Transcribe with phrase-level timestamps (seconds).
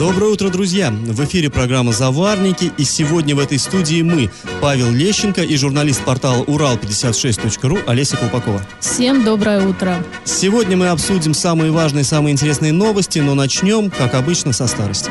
[0.00, 0.90] Доброе утро, друзья!
[0.90, 4.30] В эфире программа «Заварники» и сегодня в этой студии мы,
[4.62, 8.66] Павел Лещенко и журналист портала Урал56.ру Олеся Колпакова.
[8.80, 10.02] Всем доброе утро!
[10.24, 15.10] Сегодня мы обсудим самые важные, самые интересные новости, но начнем, как обычно, со старости.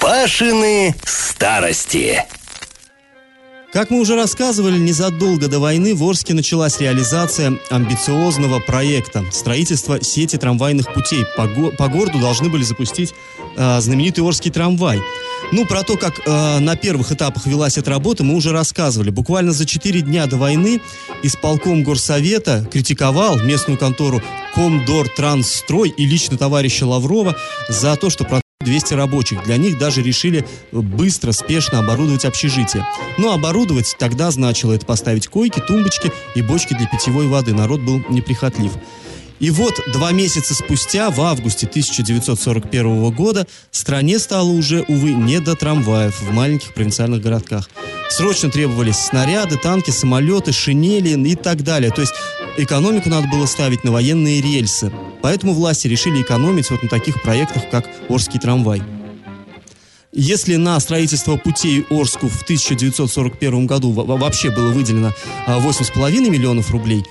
[0.00, 2.20] Пашины старости.
[3.74, 10.36] Как мы уже рассказывали, незадолго до войны в Орске началась реализация амбициозного проекта– строительство сети
[10.36, 11.24] трамвайных путей.
[11.36, 13.12] По, го- по городу должны были запустить
[13.56, 15.02] э, знаменитый Орский трамвай.
[15.50, 19.10] Ну, про то, как э, на первых этапах велась эта работа, мы уже рассказывали.
[19.10, 20.80] Буквально за 4 дня до войны
[21.24, 24.22] исполком горсовета критиковал местную контору
[24.54, 27.34] Комдор Трансстрой и лично товарища Лаврова
[27.68, 28.24] за то, что
[28.64, 29.44] 200 рабочих.
[29.44, 32.86] Для них даже решили быстро, спешно оборудовать общежитие.
[33.18, 37.54] Но оборудовать тогда значило это поставить койки, тумбочки и бочки для питьевой воды.
[37.54, 38.72] Народ был неприхотлив.
[39.44, 45.54] И вот два месяца спустя, в августе 1941 года, стране стало уже, увы, не до
[45.54, 47.68] трамваев в маленьких провинциальных городках.
[48.08, 51.90] Срочно требовались снаряды, танки, самолеты, шинели и так далее.
[51.90, 52.14] То есть
[52.56, 54.90] экономику надо было ставить на военные рельсы.
[55.20, 58.82] Поэтому власти решили экономить вот на таких проектах, как Орский трамвай.
[60.16, 65.12] Если на строительство путей Орску в 1941 году вообще было выделено
[65.46, 67.04] 8,5 миллионов рублей,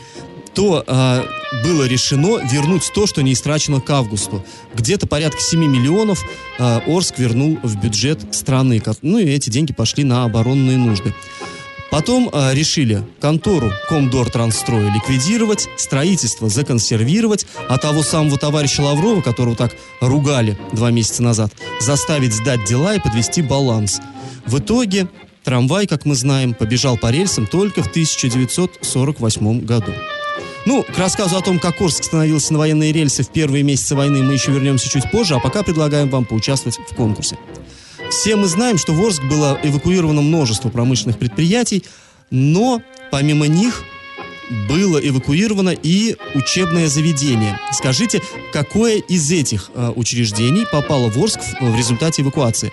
[0.53, 1.23] то э,
[1.63, 4.45] было решено вернуть то, что не истрачено к августу.
[4.75, 6.23] Где-то порядка 7 миллионов
[6.59, 8.81] э, Орск вернул в бюджет страны.
[9.01, 11.13] Ну и эти деньги пошли на оборонные нужды.
[11.93, 19.55] Потом э, решили контору Комдор Трансстрой ликвидировать, строительство законсервировать, а того самого товарища Лаврова, которого
[19.55, 23.99] так ругали два месяца назад, заставить сдать дела и подвести баланс.
[24.47, 25.07] В итоге
[25.43, 29.93] трамвай, как мы знаем, побежал по рельсам только в 1948 году.
[30.65, 34.23] Ну, к рассказу о том, как Орск становился на военные рельсы в первые месяцы войны,
[34.23, 37.37] мы еще вернемся чуть позже, а пока предлагаем вам поучаствовать в конкурсе.
[38.09, 41.83] Все мы знаем, что в Орск было эвакуировано множество промышленных предприятий,
[42.29, 43.83] но помимо них
[44.67, 47.59] было эвакуировано и учебное заведение.
[47.71, 52.71] Скажите, какое из этих э, учреждений попало в Орск в, в результате эвакуации?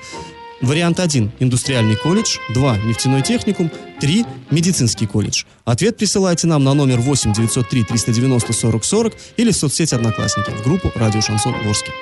[0.61, 5.45] Вариант 1– индустриальный колледж, 2– нефтяной техникум, 3– медицинский колледж.
[5.65, 10.63] Ответ присылайте нам на номер 8 903 390 40 40 или в соцсети «Одноклассники» в
[10.63, 11.93] группу «Радио Шансон Орске».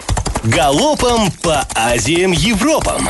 [0.45, 3.09] Галопом по Азиям Европам!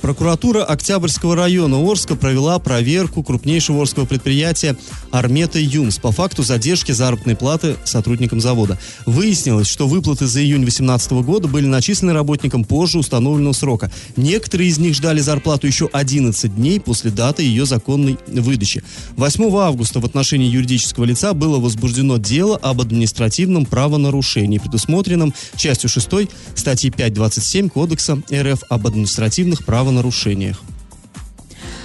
[0.00, 4.76] Прокуратура Октябрьского района Орска провела проверку крупнейшего орского предприятия
[5.10, 8.78] «Армета Юмс» по факту задержки заработной платы сотрудникам завода.
[9.04, 13.92] Выяснилось, что выплаты за июнь 2018 года были начислены работникам позже установленного срока.
[14.16, 18.82] Некоторые из них ждали зарплату еще 11 дней после даты ее законной выдачи.
[19.16, 26.08] 8 августа в отношении юридического лица было возбуждено дело об административном правонарушении, предусмотренном частью 6
[26.54, 30.62] статьи 5.27 Кодекса РФ об административных правонарушениях нарушениях.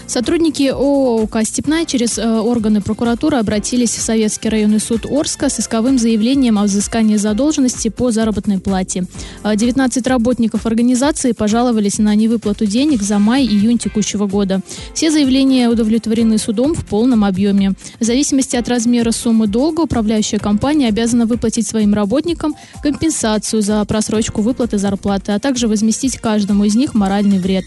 [0.07, 5.59] Сотрудники ООО «УК Степная» через э, органы прокуратуры обратились в Советский районный суд Орска с
[5.59, 9.05] исковым заявлением о взыскании задолженности по заработной плате.
[9.43, 14.61] 19 работников организации пожаловались на невыплату денег за май-июнь текущего года.
[14.93, 17.73] Все заявления удовлетворены судом в полном объеме.
[17.99, 24.41] В зависимости от размера суммы долга управляющая компания обязана выплатить своим работникам компенсацию за просрочку
[24.41, 27.65] выплаты зарплаты, а также возместить каждому из них моральный вред.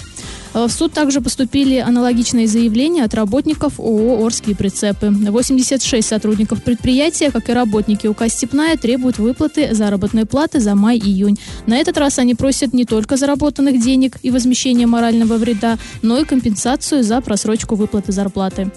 [0.55, 5.11] В суд также поступили аналогичные заявления от работников ООО «Орские прицепы».
[5.11, 11.39] 86 сотрудников предприятия, как и работники УК «Степная», требуют выплаты заработной платы за май-июнь.
[11.67, 16.25] На этот раз они просят не только заработанных денег и возмещения морального вреда, но и
[16.25, 18.71] компенсацию за просрочку выплаты зарплаты.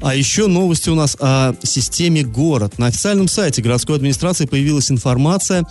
[0.00, 2.78] А еще новости у нас о системе «Город».
[2.78, 5.64] На официальном сайте городской администрации появилась информация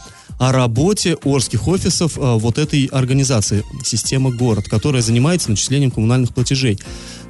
[0.44, 6.78] о работе Орских офисов э, вот этой организации, система «Город», которая занимается начислением коммунальных платежей.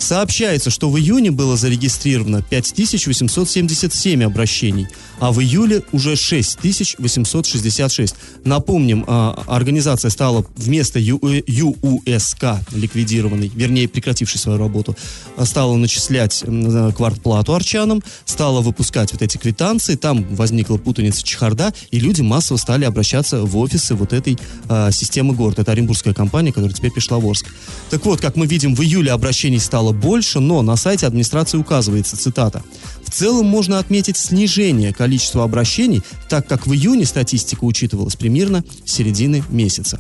[0.04, 4.88] Сообщается, что в июне было зарегистрировано 5877 обращений,
[5.22, 8.16] а в июле уже 6866.
[8.44, 14.98] Напомним, э, организация стала вместо ЮСК ликвидированной, вернее, прекратившей свою работу,
[15.46, 22.00] стала начислять э, квартплату арчанам, стала выпускать вот эти квитанции, там возникла путаница чехарда, и
[22.02, 25.60] люди массово стали обращаться в офисы вот этой э, системы город.
[25.60, 27.46] Это оренбургская компания, которая теперь пришла в Орск.
[27.90, 32.18] Так вот, как мы видим, в июле обращений стало больше, но на сайте администрации указывается,
[32.18, 32.63] цитата,
[33.06, 39.44] в целом можно отметить снижение количества обращений, так как в июне статистика учитывалась примерно середины
[39.50, 40.00] месяца.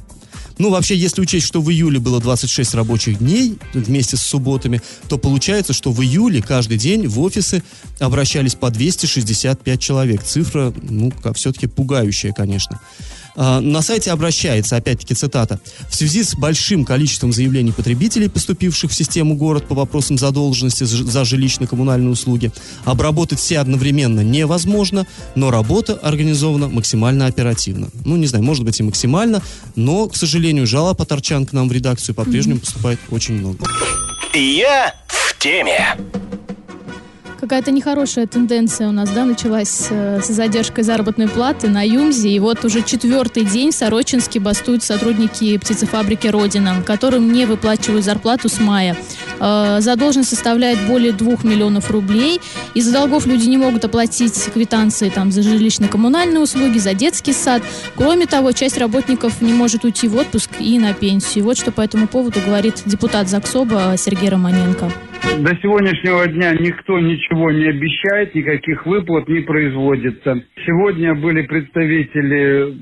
[0.59, 5.17] Ну, вообще, если учесть, что в июле было 26 рабочих дней вместе с субботами, то
[5.17, 7.63] получается, что в июле каждый день в офисы
[7.99, 10.23] обращались по 265 человек.
[10.23, 12.79] Цифра, ну, все-таки пугающая, конечно.
[13.35, 15.59] А, на сайте обращается, опять-таки цитата,
[15.89, 21.21] в связи с большим количеством заявлений потребителей, поступивших в систему город по вопросам задолженности за
[21.21, 22.51] жилищно-коммунальные услуги,
[22.85, 27.89] обработать все одновременно невозможно, но работа организована максимально оперативно.
[28.05, 29.41] Ну, не знаю, может быть и максимально,
[29.75, 33.65] но, к сожалению, жалоб от Арчан к нам в редакцию по-прежнему поступает очень много.
[34.33, 35.97] Я в теме
[37.43, 42.39] какая-то нехорошая тенденция у нас, да, началась э, с задержкой заработной платы на Юмзе, и
[42.39, 48.61] вот уже четвертый день в Сорочинске бастуют сотрудники птицефабрики «Родина», которым не выплачивают зарплату с
[48.61, 48.95] мая.
[49.41, 52.39] Э, задолженность составляет более двух миллионов рублей.
[52.75, 57.61] Из-за долгов люди не могут оплатить квитанции там, за жилищно-коммунальные услуги, за детский сад.
[57.97, 61.43] Кроме того, часть работников не может уйти в отпуск и на пенсию.
[61.43, 64.93] Вот что по этому поводу говорит депутат ЗАГСОБа Сергей Романенко.
[65.23, 70.43] До сегодняшнего дня никто ничего не обещает, никаких выплат не производится.
[70.65, 72.77] Сегодня были представители,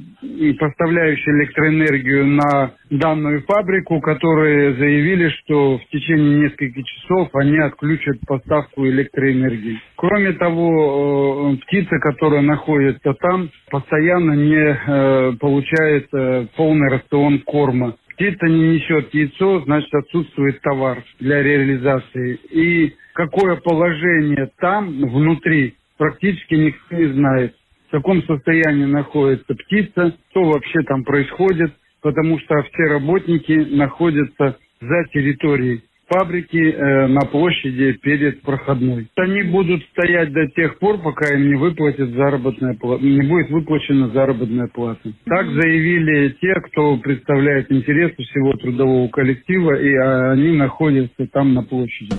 [0.60, 8.88] поставляющие электроэнергию на данную фабрику, которые заявили, что в течение нескольких часов они отключат поставку
[8.88, 9.80] электроэнергии.
[9.96, 17.96] Кроме того, э, птица, которая находится там, постоянно не э, получает э, полный рацион корма
[18.14, 22.40] птица не несет яйцо, значит отсутствует товар для реализации.
[22.52, 27.56] И какое положение там, внутри, практически никто не знает.
[27.88, 35.04] В каком состоянии находится птица, что вообще там происходит, потому что все работники находятся за
[35.14, 39.08] территорией фабрики э, на площади перед проходной.
[39.16, 44.10] Они будут стоять до тех пор, пока им не выплатят заработная плата, не будет выплачена
[44.10, 45.10] заработная плата.
[45.26, 51.64] Так заявили те, кто представляет интересы всего трудового коллектива, и а, они находятся там на
[51.64, 52.12] площади.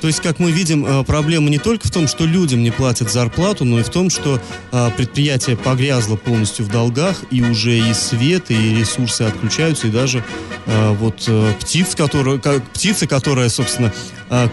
[0.00, 3.10] То есть, как мы видим, э, проблема не только в том, что людям не платят
[3.10, 4.40] зарплату, но и в том, что
[4.72, 10.22] э, предприятие погрязло полностью в долгах, и уже и свет, и ресурсы отключаются, и даже
[10.66, 11.28] э, вот
[11.60, 13.92] птиц, которая, птица, которая, собственно,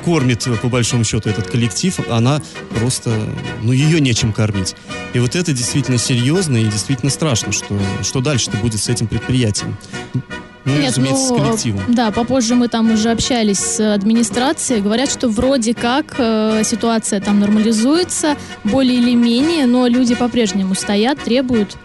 [0.05, 2.41] кормит, по большому счету, этот коллектив, она
[2.75, 3.09] просто,
[3.63, 4.75] ну, ее нечем кормить.
[5.13, 9.75] И вот это действительно серьезно и действительно страшно, что, что дальше-то будет с этим предприятием.
[10.65, 11.83] Ну, Нет, ну, с коллективом.
[11.89, 14.81] Да, попозже мы там уже общались с администрацией.
[14.81, 21.19] Говорят, что вроде как э, ситуация там нормализуется, более или менее, но люди по-прежнему стоят,
[21.21, 21.75] требуют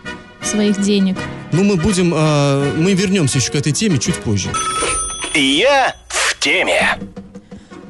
[0.42, 1.16] своих денег.
[1.52, 4.50] Ну, мы будем, э, мы вернемся еще к этой теме чуть позже.
[5.34, 6.98] Я в теме.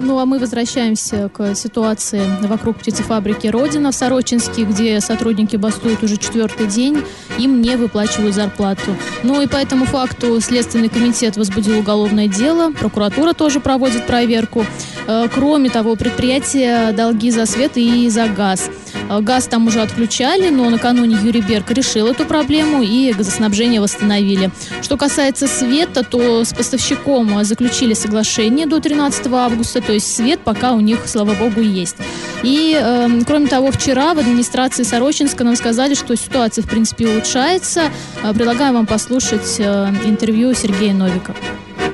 [0.01, 6.17] Ну а мы возвращаемся к ситуации вокруг птицефабрики «Родина» в Сорочинске, где сотрудники бастуют уже
[6.17, 7.03] четвертый день,
[7.37, 8.95] им не выплачивают зарплату.
[9.25, 14.65] Ну и по этому факту Следственный комитет возбудил уголовное дело, прокуратура тоже проводит проверку.
[15.07, 18.71] Э, кроме того, предприятие долги за свет и за газ.
[19.09, 24.51] Э, газ там уже отключали, но накануне Юрий Берг решил эту проблему и газоснабжение восстановили.
[24.83, 30.73] Что касается света, то с поставщиком заключили соглашение до 13 августа, то есть свет пока
[30.73, 31.97] у них, слава богу, есть.
[32.43, 37.91] И, э, кроме того, вчера в администрации Сорочинска нам сказали, что ситуация, в принципе, улучшается.
[38.23, 41.37] Э, предлагаю вам послушать э, интервью Сергея Новикова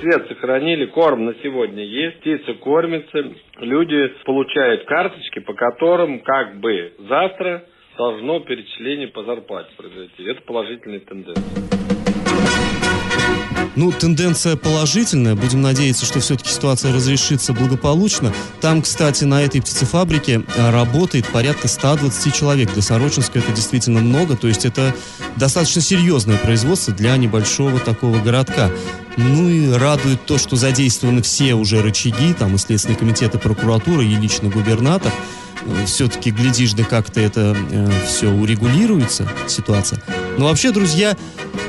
[0.05, 6.93] свет сохранили, корм на сегодня есть, птица кормится, люди получают карточки, по которым как бы
[7.09, 7.65] завтра
[7.97, 10.25] должно перечисление по зарплате произойти.
[10.25, 11.84] Это положительная тенденция.
[13.77, 15.35] Ну, тенденция положительная.
[15.35, 18.33] Будем надеяться, что все-таки ситуация разрешится благополучно.
[18.61, 22.73] Там, кстати, на этой птицефабрике э, работает порядка 120 человек.
[22.73, 24.37] Для Сорочинска это действительно много.
[24.37, 24.95] То есть это
[25.37, 28.71] достаточно серьезное производство для небольшого такого городка.
[29.17, 34.03] Ну и радует то, что задействованы все уже рычаги, там и Следственный комитет, и прокуратура,
[34.03, 35.13] и лично губернатор.
[35.87, 40.03] Все-таки, глядишь, да как-то это э, все урегулируется, ситуация.
[40.37, 41.17] Но вообще, друзья,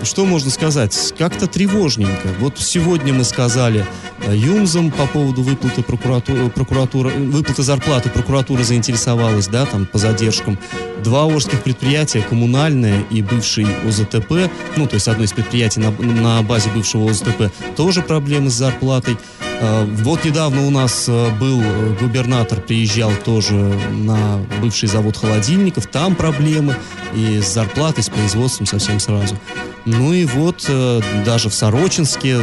[0.04, 1.14] что можно сказать?
[1.18, 2.28] Как-то тревожненько.
[2.40, 3.86] Вот сегодня мы сказали
[4.26, 10.60] э, Юмзам по поводу выплаты прокуратуры, прокуратура, выплаты зарплаты прокуратура заинтересовалась, да, там по задержкам.
[11.04, 16.42] Два орских предприятия, коммунальное и бывший ОЗТП, ну, то есть одно из предприятий на, на
[16.42, 19.18] базе бывшего ОЗТП, тоже проблемы с зарплатой.
[19.62, 21.62] Э, вот недавно у нас э, был
[22.00, 26.76] губернатор, приезжал тоже на бывший завод холодильников, там проблемы
[27.14, 29.38] и с зарплатой, с производством совсем сразу.
[29.86, 32.40] Ну и вот э, даже в Сорочинске,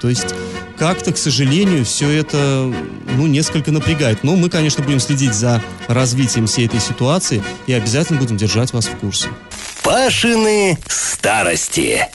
[0.00, 0.34] то есть
[0.78, 2.72] как-то, к сожалению, все это,
[3.16, 4.24] ну, несколько напрягает.
[4.24, 8.86] Но мы, конечно, будем следить за развитием всей этой ситуации и обязательно будем держать вас
[8.86, 9.28] в курсе.
[9.84, 12.08] Пашины старости.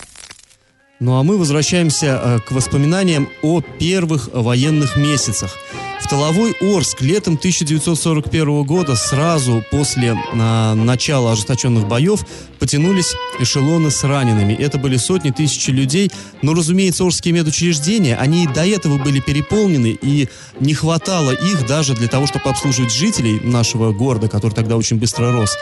[1.00, 5.56] Ну а мы возвращаемся э, к воспоминаниям о первых военных месяцах.
[6.02, 12.26] В тыловой Орск летом 1941 года, сразу после а, начала ожесточенных боев,
[12.60, 14.54] потянулись эшелоны с ранеными.
[14.54, 16.12] Это были сотни тысяч людей.
[16.42, 22.08] Но, разумеется, Орские медучреждения, они до этого были переполнены, и не хватало их даже для
[22.08, 25.58] того, чтобы обслуживать жителей нашего города, который тогда очень быстро рос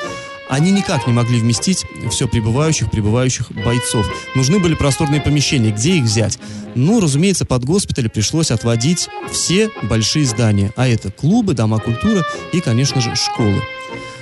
[0.49, 4.05] они никак не могли вместить все прибывающих, прибывающих бойцов.
[4.35, 5.71] Нужны были просторные помещения.
[5.71, 6.39] Где их взять?
[6.75, 10.71] Ну, разумеется, под госпиталь пришлось отводить все большие здания.
[10.75, 12.23] А это клубы, дома культуры
[12.53, 13.61] и, конечно же, школы.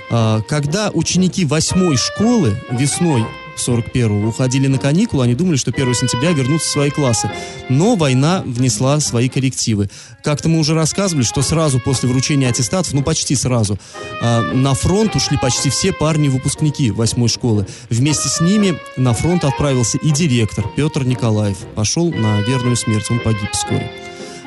[0.09, 3.25] А, когда ученики восьмой школы весной
[3.57, 7.29] 41-го уходили на каникулы, они думали, что 1 сентября вернутся в свои классы.
[7.69, 9.89] Но война внесла свои коррективы.
[10.23, 13.77] Как-то мы уже рассказывали, что сразу после вручения аттестатов, ну почти сразу,
[14.21, 17.67] э, на фронт ушли почти все парни-выпускники восьмой школы.
[17.89, 21.57] Вместе с ними на фронт отправился и директор Петр Николаев.
[21.75, 23.91] Пошел на верную смерть, он погиб вскоре.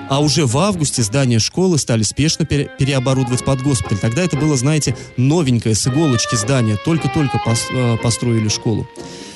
[0.08, 3.98] А уже в августе здание школы стали спешно пере переоборудовать под госпиталь.
[3.98, 6.76] Тогда это было, знаете, новенькое с иголочки здание.
[6.84, 8.86] Только-только пос э, построили школу.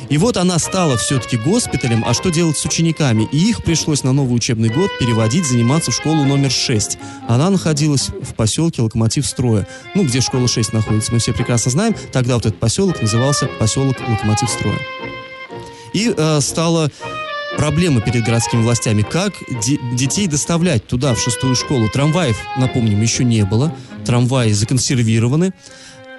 [0.09, 3.29] И вот она стала все-таки госпиталем, а что делать с учениками?
[3.31, 6.99] И их пришлось на новый учебный год переводить, заниматься в школу номер 6.
[7.29, 9.69] Она находилась в поселке Локомотив Строя.
[9.95, 11.95] Ну, где школа 6 находится, мы все прекрасно знаем.
[12.13, 14.79] Тогда вот этот поселок назывался поселок Локомотив Строя.
[15.93, 16.91] И э, стало
[17.61, 19.03] проблемы перед городскими властями.
[19.03, 21.91] Как де- детей доставлять туда, в шестую школу?
[21.91, 23.75] Трамваев, напомним, еще не было.
[24.07, 25.53] Трамваи законсервированы.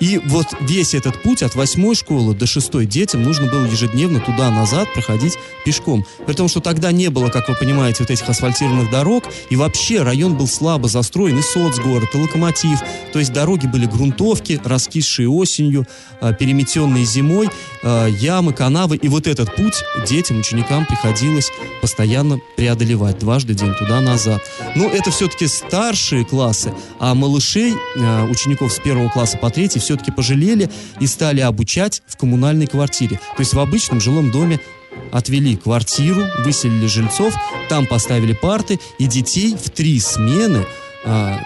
[0.02, 4.92] И вот весь этот путь от восьмой школы до шестой детям нужно было ежедневно туда-назад
[4.94, 6.06] проходить пешком.
[6.26, 10.02] При том, что тогда не было, как вы понимаете, вот этих асфальтированных дорог, и вообще
[10.02, 12.80] район был слабо застроен, и соцгород, и локомотив.
[13.14, 15.86] То есть дороги были грунтовки, раскисшие осенью,
[16.20, 17.50] а, переметенные зимой,
[17.84, 18.98] а, ямы, канавы.
[18.98, 24.42] И вот этот путь детям, ученикам приходилось постоянно преодолевать дважды день туда-назад.
[24.76, 29.91] Но это все-таки старшие классы, а малышей, а, учеников с первого класса по третий, все
[29.92, 30.70] все-таки пожалели
[31.02, 33.18] и стали обучать в коммунальной квартире.
[33.36, 34.62] То есть в обычном жилом доме
[35.12, 37.34] отвели квартиру, выселили жильцов,
[37.68, 40.66] там поставили парты, и детей в три смены
[41.04, 41.42] а,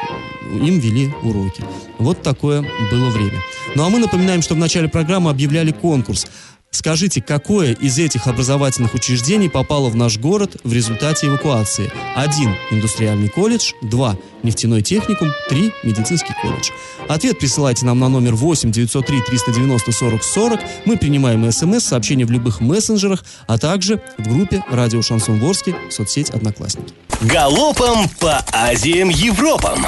[0.46, 1.64] им вели уроки.
[1.98, 2.62] Вот такое
[2.92, 3.42] было время.
[3.74, 6.28] Ну а мы напоминаем, что в начале программы объявляли конкурс.
[6.75, 11.89] Скажите, какое из этих образовательных учреждений попало в наш город в результате эвакуации?
[12.17, 16.72] Один– индустриальный колледж, два– нефтяной техникум, три– медицинский колледж.
[17.08, 20.60] Ответ присылайте нам на номер 8 903 390 40 40.
[20.84, 26.29] Мы принимаем смс, сообщения в любых мессенджерах, а также в группе «Радио Шансон Ворске» соцсеть
[26.32, 26.94] «Одноклассники».
[27.22, 29.86] Галопом по Азиям Европам!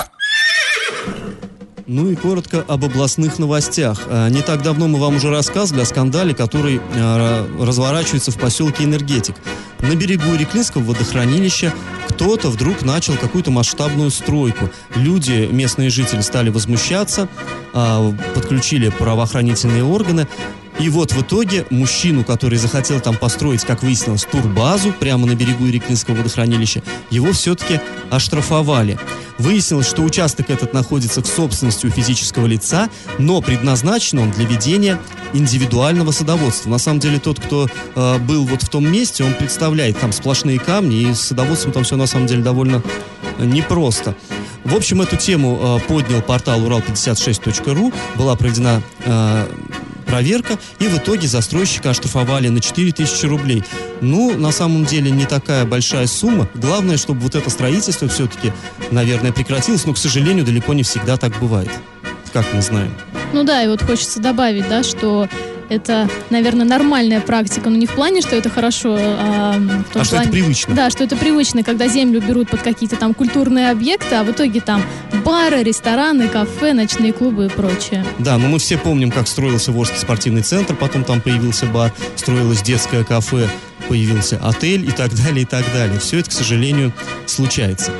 [1.89, 4.01] Ну и коротко об областных новостях.
[4.08, 8.84] А, не так давно мы вам уже рассказывали о скандале, который а, разворачивается в поселке
[8.84, 9.36] Энергетик.
[9.79, 11.74] На берегу Реклинского водохранилища
[12.10, 14.70] кто-то вдруг начал какую-то масштабную стройку.
[14.96, 17.29] Люди, местные жители, стали возмущаться,
[17.74, 20.27] а, подключили правоохранительные органы.
[20.79, 25.67] И вот в итоге мужчину, который захотел там построить, как выяснилось, турбазу прямо на берегу
[25.67, 27.79] Иреклинского водохранилища, его все-таки
[28.12, 29.00] оштрафовали.
[29.39, 35.00] Выяснилось, что участок этот находится в собственности у физического лица, но предназначен он для ведения
[35.34, 36.69] индивидуального садоводства.
[36.69, 40.60] На самом деле тот, кто э, был вот в том месте, он представляет там сплошные
[40.60, 42.84] камни, и с садоводством там все на самом деле довольно
[43.39, 44.15] непросто.
[44.63, 49.48] В общем, эту тему э, поднял портал урал56.ру, была проведена э,
[50.08, 53.64] проверка, и в итоге застройщика оштрафовали на 4000 рублей.
[54.02, 56.50] Ну, на самом деле, не такая большая сумма.
[56.56, 58.52] Главное, чтобы вот это строительство все-таки,
[58.92, 61.70] наверное, прекратилось, но, к сожалению, далеко не всегда так бывает,
[62.34, 62.94] как мы знаем.
[63.34, 65.28] Ну да, и вот хочется добавить, да, что
[65.69, 70.05] это, наверное, нормальная практика, но не в плане, что это хорошо, а в том а
[70.05, 70.75] плане, что это привычно?
[70.75, 74.62] Да, что это привычно, когда землю берут под какие-то там культурные объекты, а в итоге
[74.62, 74.81] там
[75.25, 78.05] бары, рестораны, кафе, ночные клубы и прочее.
[78.19, 82.62] Да, но мы все помним, как строился Волжский спортивный центр, потом там появился бар, строилось
[82.62, 83.50] детское кафе,
[83.88, 86.00] появился отель и так далее, и так далее.
[86.00, 86.93] Все это, к сожалению,
[87.25, 87.91] случается.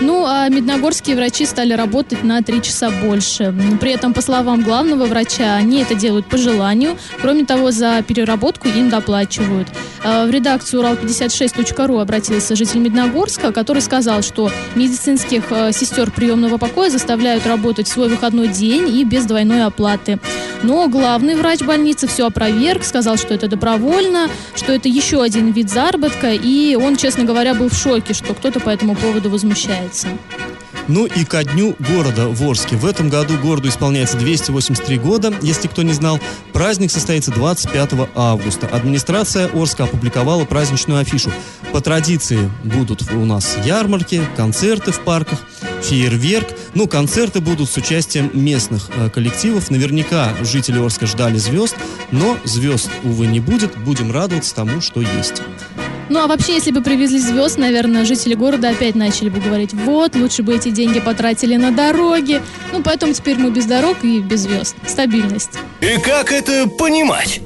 [0.00, 3.54] Ну, а медногорские врачи стали работать на три часа больше.
[3.80, 6.96] При этом, по словам главного врача, они это делают по желанию.
[7.20, 9.68] Кроме того, за переработку им доплачивают.
[10.02, 16.88] А, в редакцию Урал56.ру обратился житель Медногорска, который сказал, что медицинских а, сестер приемного покоя
[16.88, 20.18] заставляют работать в свой выходной день и без двойной оплаты.
[20.62, 25.70] Но главный врач больницы все опроверг, сказал, что это добровольно, что это еще один вид
[25.70, 29.89] заработка, и он, честно говоря, был в шоке, что кто-то по этому поводу возмущается.
[30.88, 32.76] Ну и ко дню города в Орске.
[32.76, 35.32] В этом году городу исполняется 283 года.
[35.40, 36.18] Если кто не знал,
[36.52, 38.66] праздник состоится 25 августа.
[38.66, 41.30] Администрация Орска опубликовала праздничную афишу.
[41.72, 45.38] По традиции будут у нас ярмарки, концерты в парках,
[45.82, 46.48] фейерверк.
[46.74, 49.70] Ну, концерты будут с участием местных э, коллективов.
[49.70, 51.76] Наверняка жители Орска ждали звезд,
[52.10, 53.78] но звезд, увы, не будет.
[53.78, 55.42] Будем радоваться тому, что есть.
[56.10, 60.16] Ну а вообще, если бы привезли звезд, наверное, жители города опять начали бы говорить, вот,
[60.16, 62.42] лучше бы эти деньги потратили на дороги.
[62.72, 64.74] Ну поэтому теперь мы без дорог и без звезд.
[64.88, 65.52] Стабильность.
[65.80, 67.40] И как это понимать?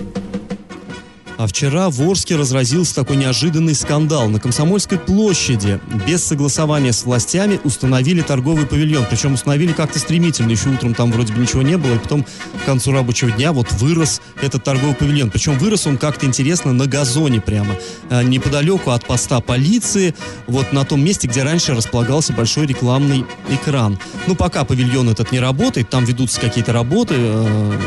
[1.36, 4.28] А вчера в Орске разразился такой неожиданный скандал.
[4.28, 9.04] На Комсомольской площади без согласования с властями установили торговый павильон.
[9.10, 10.50] Причем установили как-то стремительно.
[10.50, 11.94] Еще утром там вроде бы ничего не было.
[11.94, 15.30] И потом к концу рабочего дня вот вырос этот торговый павильон.
[15.30, 17.74] Причем вырос он как-то интересно на газоне прямо.
[18.10, 20.14] А, неподалеку от поста полиции.
[20.46, 23.98] Вот на том месте, где раньше располагался большой рекламный экран.
[24.28, 27.14] Ну, пока павильон этот не работает, там ведутся какие-то работы.
[27.18, 27.78] Э,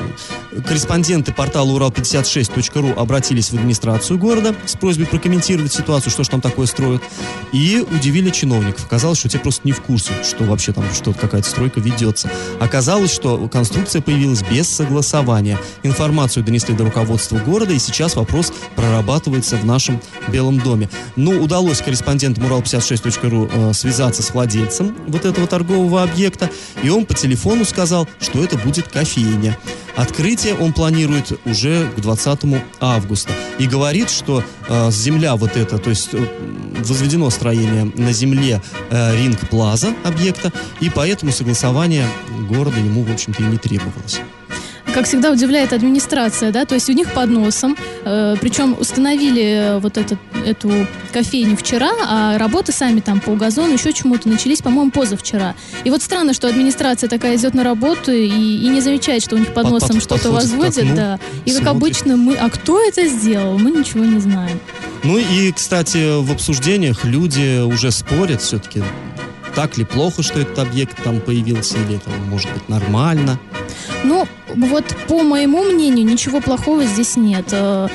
[0.67, 6.65] корреспонденты портала Урал56.ру обратились в администрацию города с просьбой прокомментировать ситуацию, что же там такое
[6.67, 7.01] строят,
[7.51, 8.85] и удивили чиновников.
[8.85, 12.29] Оказалось, что те просто не в курсе, что вообще там что-то какая-то стройка ведется.
[12.59, 15.57] Оказалось, что конструкция появилась без согласования.
[15.83, 20.89] Информацию донесли до руководства города, и сейчас вопрос прорабатывается в нашем Белом доме.
[21.15, 26.49] Ну, удалось корреспондентам Урал56.ру э, связаться с владельцем вот этого торгового объекта,
[26.83, 29.57] и он по телефону сказал, что это будет кофейня.
[29.97, 32.39] Открытие он планирует уже к 20
[32.79, 33.33] августа.
[33.57, 36.19] И говорит, что э, земля вот эта, то есть э,
[36.85, 38.61] возведено строение на земле
[38.91, 42.07] э, Ринг Плаза объекта, и поэтому согласование
[42.47, 44.21] города ему, в общем-то, и не требовалось
[44.97, 49.95] как всегда удивляет администрация, да, то есть у них под носом, э, причем установили вот
[49.95, 50.71] этот, эту
[51.13, 55.53] кофейню вчера, а работы сами там по газону, еще чему-то начались, по-моему, позавчера.
[55.83, 59.37] И вот странно, что администрация такая идет на работу и, и не замечает, что у
[59.37, 61.19] них под, под носом что-то возводят, да.
[61.45, 61.59] И смотрит.
[61.59, 64.59] как обычно мы, а кто это сделал, мы ничего не знаем.
[65.03, 68.81] Ну и, кстати, в обсуждениях люди уже спорят все-таки,
[69.53, 73.39] так ли плохо, что этот объект там появился, или это может быть нормально.
[74.03, 77.47] Ну, вот по моему мнению, ничего плохого здесь нет.
[77.51, 77.87] Э,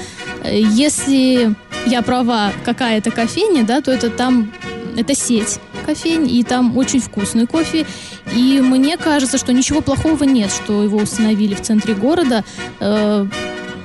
[0.44, 1.54] если
[1.86, 4.52] я права, какая-то кофейня, да, то это там,
[4.96, 7.86] это сеть кофейн, и там очень вкусный кофе.
[8.34, 12.44] И мне кажется, что ничего плохого нет, что его установили в центре города.
[12.80, 13.26] Э,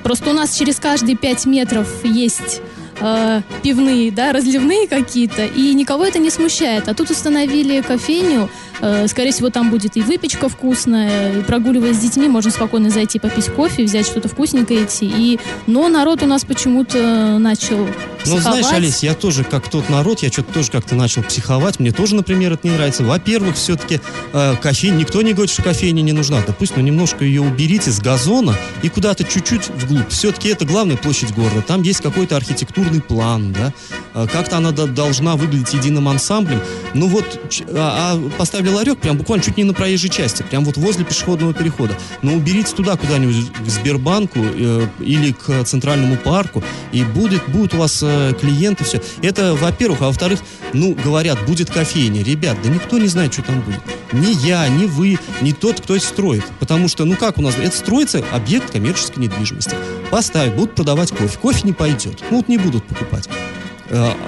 [0.02, 2.62] просто у нас через каждые пять метров есть
[3.00, 6.88] э, пивные, да, разливные какие-то, и никого это не смущает.
[6.88, 12.00] А тут установили кофейню, э, скорее всего, там будет и выпечка вкусная, и прогуливаясь с
[12.00, 15.06] детьми, можно спокойно зайти попить кофе, взять что-то вкусненькое идти.
[15.06, 15.38] И...
[15.66, 17.86] Но народ у нас почему-то начал
[18.26, 21.80] ну, знаешь, Алис, я тоже, как тот народ, я что-то тоже как-то начал психовать.
[21.80, 23.04] Мне тоже, например, это не нравится.
[23.04, 24.00] Во-первых, все-таки
[24.32, 26.42] э, кофейня, никто не говорит, что кофейня не нужна.
[26.46, 30.08] Да пусть, ну, немножко ее уберите с газона и куда-то чуть-чуть вглубь.
[30.10, 31.62] Все-таки это главная площадь города.
[31.62, 33.72] Там есть какой-то архитектурный план, да.
[34.14, 36.60] Э, как-то она должна выглядеть единым ансамблем.
[36.94, 40.76] Ну вот, а, а поставили ларек прям буквально чуть не на проезжей части, прям вот
[40.76, 41.96] возле пешеходного перехода.
[42.22, 47.78] Но уберите туда куда-нибудь к Сбербанку э, или к Центральному парку, и будет, будет у
[47.78, 48.08] вас э,
[48.40, 49.00] клиенты, все.
[49.22, 50.02] Это, во-первых.
[50.02, 50.40] А во-вторых,
[50.72, 52.22] ну, говорят, будет кофейня.
[52.22, 53.80] Ребят, да никто не знает, что там будет.
[54.12, 56.44] Ни я, ни вы, ни тот, кто это строит.
[56.60, 59.74] Потому что, ну как у нас, это строится объект коммерческой недвижимости.
[60.10, 61.38] Поставят, будут продавать кофе.
[61.38, 62.22] Кофе не пойдет.
[62.30, 63.28] Ну, вот не будут покупать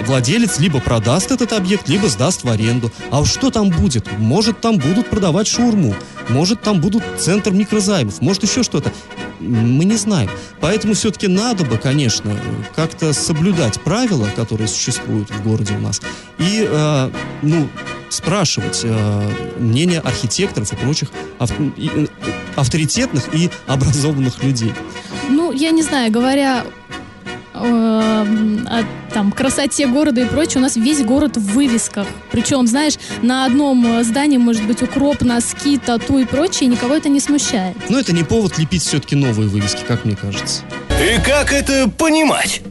[0.06, 2.90] владелец либо продаст этот объект, либо сдаст в аренду.
[3.10, 4.06] А что там будет?
[4.18, 5.94] Может, там будут продавать шаурму,
[6.28, 8.92] может, там будут центр микрозаймов, может, еще что-то
[9.40, 10.30] мы не знаем.
[10.60, 12.36] Поэтому все-таки надо бы, конечно,
[12.76, 16.00] как-то соблюдать правила, которые существуют в городе у нас,
[16.38, 17.10] и, э,
[17.42, 17.68] ну,
[18.10, 22.06] спрашивать э, мнение архитекторов и прочих ав- э,
[22.56, 24.74] авторитетных и образованных людей.
[25.28, 26.70] Ну, я не знаю, говоря э,
[27.60, 32.06] о там, красоте города и прочее, у нас весь город в вывесках.
[32.30, 36.94] Причем, знаешь, на одном э, здании может быть укроп, носки, тату и прочее, и никого
[36.94, 37.76] это не смущает.
[37.88, 40.62] Но это не повод лепить все-таки новые вывески, как мне кажется.
[40.90, 42.62] И как это понимать?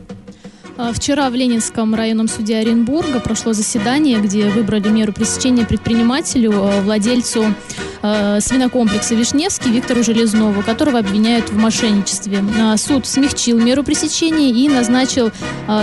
[0.81, 6.81] А, вчера в Ленинском районном суде Оренбурга прошло заседание, где выбрали меру пресечения предпринимателю, э,
[6.83, 7.53] владельцу
[8.01, 12.41] э, свинокомплекса Вишневский Виктору Железнову, которого обвиняют в мошенничестве.
[12.61, 15.31] А, суд смягчил меру пресечения и назначил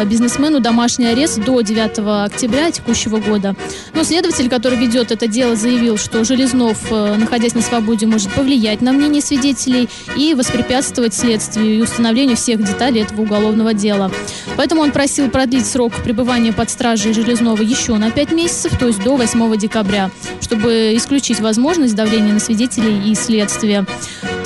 [0.07, 3.55] бизнесмену домашний арест до 9 октября текущего года.
[3.95, 8.93] Но следователь, который ведет это дело, заявил, что Железнов, находясь на свободе, может повлиять на
[8.93, 14.11] мнение свидетелей и воспрепятствовать следствию и установлению всех деталей этого уголовного дела.
[14.57, 19.03] Поэтому он просил продлить срок пребывания под стражей Железного еще на 5 месяцев, то есть
[19.03, 23.85] до 8 декабря, чтобы исключить возможность давления на свидетелей и следствия.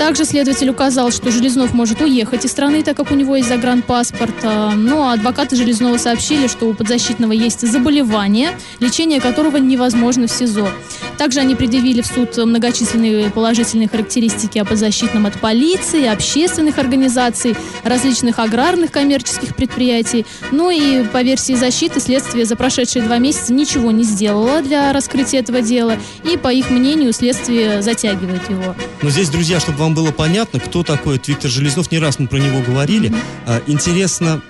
[0.00, 4.34] Также следователь указал, что Железнов может уехать из страны, так как у него есть загранпаспорт.
[4.44, 10.30] А, ну, а адвокаты Железного сообщили, что у подзащитного есть заболевание, лечение которого невозможно в
[10.30, 10.70] СИЗО.
[11.18, 18.38] Также они предъявили в суд многочисленные положительные характеристики о подзащитном от полиции, общественных организаций, различных
[18.38, 20.24] аграрных коммерческих предприятий.
[20.50, 25.40] Ну и по версии защиты следствие за прошедшие два месяца ничего не сделало для раскрытия
[25.40, 25.98] этого дела.
[26.24, 28.74] И по их мнению следствие затягивает его.
[29.02, 32.26] Но здесь, друзья, чтобы вам было понятно, кто такой этот Виктор Железнов, не раз мы
[32.26, 33.10] про него говорили.
[33.10, 33.62] Mm-hmm.
[33.66, 34.42] Интересно,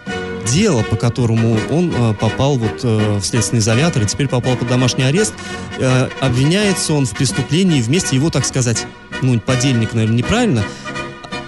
[0.52, 4.68] дело, по которому он э, попал вот э, в следственный изолятор и теперь попал под
[4.68, 5.34] домашний арест.
[5.78, 8.86] Э, обвиняется он в преступлении вместе его, так сказать,
[9.22, 10.64] ну, подельник, наверное, неправильно,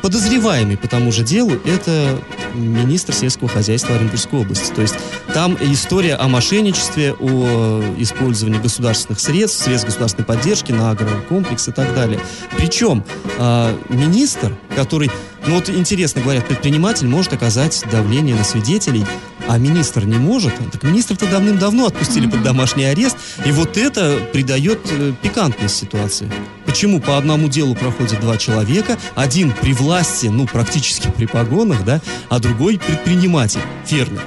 [0.02, 2.20] подозреваемый по тому же делу это
[2.54, 4.72] министр сельского хозяйства Оренбургской области.
[4.74, 4.94] То есть
[5.32, 11.94] там история о мошенничестве, о использовании государственных средств, средств государственной поддержки на агрокомплекс и так
[11.94, 12.20] далее.
[12.56, 13.04] Причем
[13.38, 15.10] э, министр, который,
[15.46, 19.06] ну вот интересно говорят, предприниматель может оказать давление на свидетелей,
[19.48, 24.80] а министр не может, так министр-то давным-давно отпустили под домашний арест, и вот это придает
[24.90, 26.30] э, пикантность ситуации.
[26.64, 32.00] Почему по одному делу проходят два человека, один при власти, ну, практически при погонах, да,
[32.28, 34.22] а другой предприниматель, фермер.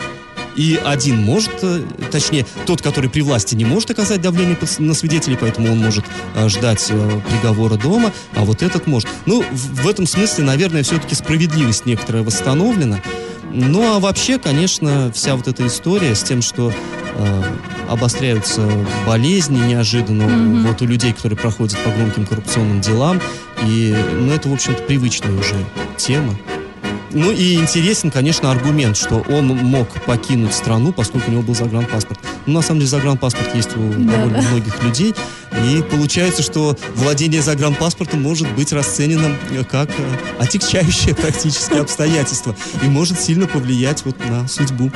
[0.55, 5.37] И один может, э, точнее, тот, который при власти не может оказать давление на свидетелей,
[5.39, 6.91] поэтому он может э, ждать
[7.29, 9.09] приговора дома, а вот этот может.
[9.25, 13.01] Ну, в этом смысле, наверное, все-таки справедливость некоторая восстановлена.
[13.57, 16.73] Ну а вообще, конечно, вся вот эта история с тем, что
[17.15, 17.43] э,
[17.87, 18.69] обостряются
[19.07, 20.67] болезни неожиданно mm-hmm.
[20.67, 23.21] вот у людей, которые проходят по громким коррупционным делам,
[23.63, 25.55] и ну это в общем-то привычная уже
[25.95, 26.35] тема.
[27.15, 32.19] Ну и интересен, конечно, аргумент, что он мог покинуть страну, поскольку у него был загранпаспорт.
[32.45, 34.49] Ну, на самом деле, загранпаспорт есть у да, довольно да.
[34.49, 35.15] многих людей.
[35.63, 39.93] И получается, что владение загранпаспортом может быть расценено э, как э,
[40.39, 44.91] отягчающее практически обстоятельство и может сильно повлиять вот на судьбу.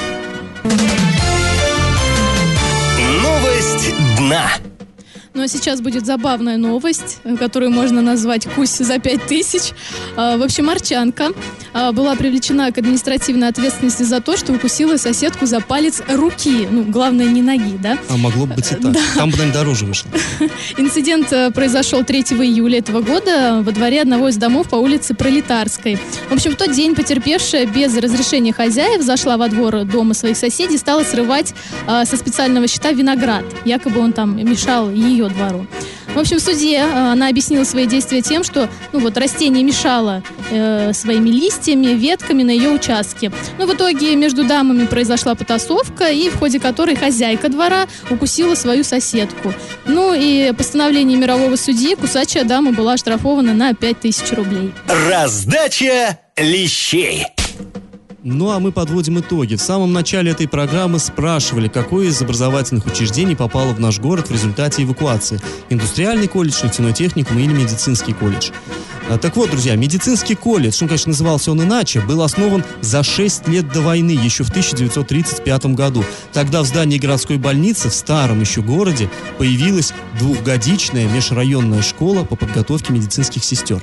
[5.39, 9.71] Ну а сейчас будет забавная новость, э, которую можно назвать «Кусь за пять тысяч».
[10.17, 11.29] А, в общем, Арчанка
[11.73, 16.67] а, была привлечена к административной ответственности за то, что укусила соседку за палец руки.
[16.69, 17.97] Ну, главное, не ноги, да?
[18.09, 18.91] А могло бы быть и так.
[18.91, 18.99] Да.
[19.15, 20.11] Там бы, наверное, дороже вышло.
[20.77, 25.97] Инцидент э, произошел 3 июля этого года во дворе одного из домов по улице Пролетарской.
[26.29, 30.77] В общем, в тот день потерпевшая без разрешения хозяев зашла во двор дома своих соседей,
[30.77, 31.53] стала срывать
[31.87, 33.45] э, со специального счета виноград.
[33.63, 35.65] Якобы он там мешал ее двору.
[36.13, 40.23] В общем, в суде э, она объяснила свои действия тем, что ну, вот, растение мешало
[40.49, 43.31] э, своими листьями, ветками на ее участке.
[43.57, 48.83] Но в итоге между дамами произошла потасовка, и в ходе которой хозяйка двора укусила свою
[48.83, 49.53] соседку.
[49.85, 54.73] Ну и постановление мирового судьи кусачая дама была оштрафована на 5000 рублей.
[54.87, 57.25] Раздача лещей.
[58.23, 59.55] Ну а мы подводим итоги.
[59.55, 64.33] В самом начале этой программы спрашивали, какое из образовательных учреждений попало в наш город в
[64.33, 65.39] результате эвакуации.
[65.69, 68.51] Индустриальный колледж, нефтяной техникум или медицинский колледж.
[69.09, 73.47] А, так вот, друзья, медицинский колледж, ну, конечно, назывался он иначе, был основан за 6
[73.47, 76.03] лет до войны, еще в 1935 году.
[76.33, 82.91] Тогда в здании городской больницы, в старом еще городе, появилась двухгодичная межрайонная школа по подготовке
[82.91, 83.81] медицинских сестер.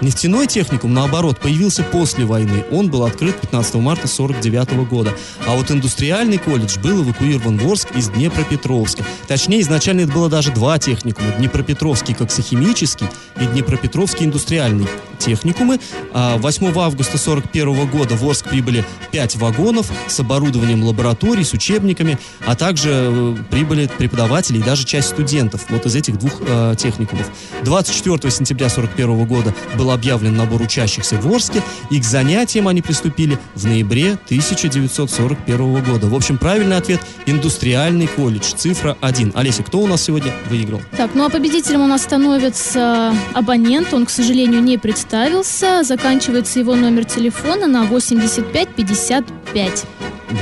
[0.00, 2.64] Нефтяной техникум, наоборот, появился после войны.
[2.70, 5.14] Он был открыт 15 марта 1949 года.
[5.46, 9.04] А вот индустриальный колледж был эвакуирован в Орск из Днепропетровска.
[9.26, 11.28] Точнее, изначально это было даже два техникума.
[11.38, 13.06] Днепропетровский коксохимический
[13.40, 14.86] и Днепропетровский индустриальный
[15.18, 15.80] техникумы.
[16.12, 22.18] 8 а августа 1941 года в Орск прибыли 5 вагонов с оборудованием лабораторий, с учебниками,
[22.46, 27.30] а также э, прибыли преподаватели и даже часть студентов вот из этих двух э, техникумов.
[27.62, 33.38] 24 сентября 1941 года был объявлен набор учащихся в Орске, и к занятиям они приступили
[33.54, 36.06] в ноябре 1941 года.
[36.06, 39.32] В общем, правильный ответ– индустриальный колледж, цифра 1.
[39.34, 40.80] Олеся, кто у нас сегодня выиграл?
[40.96, 46.74] Так, ну а победителем у нас становится абонент, он, к сожалению, не представился, заканчивается его
[46.74, 49.84] номер телефона на 8555.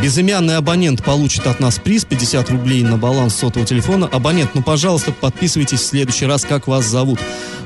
[0.01, 4.09] Безымянный абонент получит от нас приз 50 рублей на баланс сотового телефона.
[4.11, 7.18] Абонент, ну, пожалуйста, подписывайтесь в следующий раз, как вас зовут.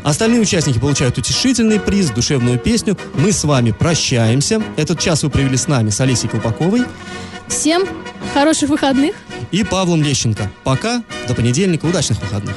[0.05, 2.97] Остальные участники получают утешительный приз, душевную песню.
[3.15, 4.63] Мы с вами прощаемся.
[4.77, 6.85] Этот час вы провели с нами, с Олесей Колпаковой
[7.49, 7.85] Всем
[8.33, 9.15] хороших выходных.
[9.53, 10.51] и Павлом Лещенко.
[10.65, 12.57] Пока, до понедельника, удачных выходных.